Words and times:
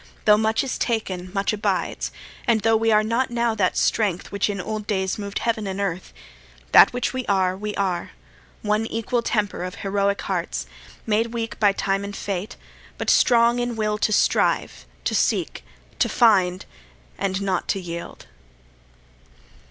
Tho' 0.25 0.35
much 0.35 0.63
is 0.63 0.79
taken, 0.79 1.31
much 1.31 1.53
abides; 1.53 2.11
and 2.47 2.61
tho' 2.63 2.75
We 2.75 2.91
are 2.91 3.03
not 3.03 3.29
now 3.29 3.53
that 3.53 3.77
strength 3.77 4.31
which 4.31 4.49
in 4.49 4.59
old 4.59 4.87
days 4.87 5.19
Moved 5.19 5.39
earth 5.45 5.59
and 5.59 5.67
heaven, 5.67 6.01
that 6.71 6.91
which 6.91 7.13
we 7.13 7.23
are, 7.27 7.55
we 7.55 7.75
are; 7.75 8.09
One 8.63 8.87
equal 8.87 9.21
temper 9.21 9.63
of 9.63 9.75
heroic 9.85 10.19
hearts, 10.23 10.65
Made 11.05 11.27
weak 11.35 11.59
by 11.59 11.71
time 11.71 12.03
and 12.03 12.15
fate, 12.15 12.55
but 12.97 13.11
strong 13.11 13.59
in 13.59 13.75
will 13.75 13.99
To 13.99 14.11
strive, 14.11 14.87
to 15.03 15.13
seek, 15.13 15.63
to 15.99 16.09
find, 16.09 16.65
and 17.19 17.39
not 17.39 17.67
to 17.67 17.79
yield. 17.79 18.25